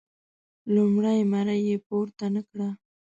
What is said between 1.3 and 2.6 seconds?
مړۍ یې پورته نه